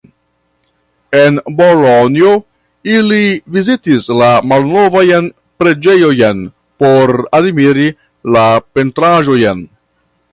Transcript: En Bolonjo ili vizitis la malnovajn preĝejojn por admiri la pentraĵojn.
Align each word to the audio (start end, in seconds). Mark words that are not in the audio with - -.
En 1.17 1.35
Bolonjo 1.57 2.31
ili 2.93 3.19
vizitis 3.57 4.09
la 4.21 4.31
malnovajn 4.53 5.27
preĝejojn 5.63 6.43
por 6.83 7.15
admiri 7.41 7.89
la 8.37 8.47
pentraĵojn. 8.79 9.67